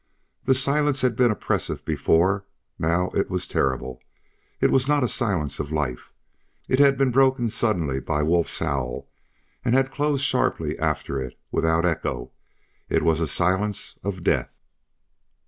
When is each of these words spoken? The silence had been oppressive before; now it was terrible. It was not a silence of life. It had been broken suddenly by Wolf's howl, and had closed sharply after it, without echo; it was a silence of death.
The 0.45 0.55
silence 0.55 1.01
had 1.01 1.15
been 1.15 1.29
oppressive 1.29 1.85
before; 1.85 2.43
now 2.79 3.09
it 3.13 3.29
was 3.29 3.47
terrible. 3.47 4.01
It 4.59 4.71
was 4.71 4.87
not 4.87 5.03
a 5.03 5.07
silence 5.07 5.59
of 5.59 5.71
life. 5.71 6.11
It 6.67 6.79
had 6.79 6.97
been 6.97 7.11
broken 7.11 7.49
suddenly 7.51 7.99
by 7.99 8.23
Wolf's 8.23 8.57
howl, 8.57 9.07
and 9.63 9.75
had 9.75 9.91
closed 9.91 10.23
sharply 10.23 10.75
after 10.79 11.21
it, 11.21 11.37
without 11.51 11.85
echo; 11.85 12.31
it 12.89 13.03
was 13.03 13.19
a 13.19 13.27
silence 13.27 13.99
of 14.03 14.23
death. 14.23 14.49